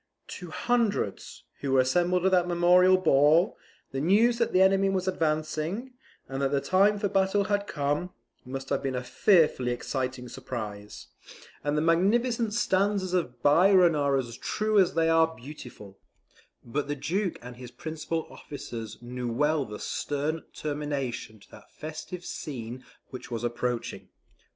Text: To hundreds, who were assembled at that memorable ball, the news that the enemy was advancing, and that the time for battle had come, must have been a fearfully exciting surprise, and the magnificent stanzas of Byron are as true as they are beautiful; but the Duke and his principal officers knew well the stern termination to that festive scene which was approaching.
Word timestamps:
To 0.29 0.49
hundreds, 0.49 1.43
who 1.59 1.73
were 1.73 1.79
assembled 1.81 2.25
at 2.25 2.31
that 2.31 2.47
memorable 2.47 2.97
ball, 2.97 3.55
the 3.91 4.01
news 4.01 4.39
that 4.39 4.51
the 4.51 4.59
enemy 4.63 4.89
was 4.89 5.07
advancing, 5.07 5.93
and 6.27 6.41
that 6.41 6.49
the 6.49 6.59
time 6.59 6.97
for 6.97 7.07
battle 7.07 7.43
had 7.43 7.67
come, 7.67 8.09
must 8.43 8.69
have 8.69 8.81
been 8.81 8.95
a 8.95 9.03
fearfully 9.03 9.69
exciting 9.71 10.27
surprise, 10.27 11.09
and 11.63 11.77
the 11.77 11.83
magnificent 11.83 12.55
stanzas 12.55 13.13
of 13.13 13.43
Byron 13.43 13.93
are 13.95 14.17
as 14.17 14.35
true 14.37 14.79
as 14.79 14.95
they 14.95 15.07
are 15.07 15.35
beautiful; 15.35 15.99
but 16.65 16.87
the 16.87 16.95
Duke 16.95 17.37
and 17.43 17.57
his 17.57 17.69
principal 17.69 18.25
officers 18.31 18.97
knew 19.03 19.31
well 19.31 19.65
the 19.65 19.77
stern 19.77 20.41
termination 20.51 21.39
to 21.41 21.51
that 21.51 21.69
festive 21.69 22.25
scene 22.25 22.83
which 23.11 23.29
was 23.29 23.43
approaching. 23.43 24.09